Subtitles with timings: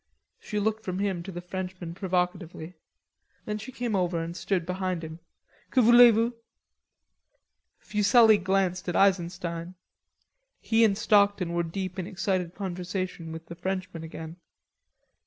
[0.39, 2.73] She looked from him to the Frenchman provocatively.
[3.45, 5.19] Then she came over and stood behind him.
[5.69, 6.33] "Que voulez vous?"
[7.77, 9.75] Fuselli glanced at Eisenstein.
[10.59, 14.37] He and Stockton were deep in excited conversation with the Frenchman again.